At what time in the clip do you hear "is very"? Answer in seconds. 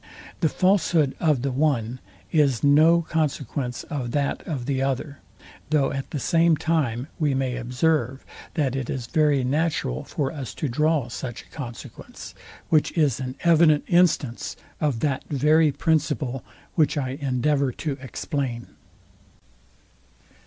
8.89-9.43